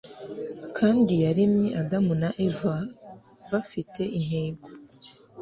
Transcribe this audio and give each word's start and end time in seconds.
kandi 0.77 1.13
yaremye 1.23 1.67
Adamu 1.81 2.13
na 2.21 2.29
Eva 2.47 2.75
bafite 3.51 4.01
intego 4.17 4.67